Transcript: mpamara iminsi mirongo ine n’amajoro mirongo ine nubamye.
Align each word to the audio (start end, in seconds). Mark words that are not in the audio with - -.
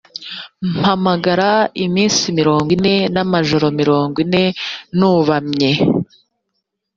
mpamara 0.79 1.51
iminsi 1.85 2.23
mirongo 2.39 2.69
ine 2.77 2.95
n’amajoro 3.13 3.65
mirongo 3.79 4.15
ine 4.25 4.43
nubamye. 4.97 5.71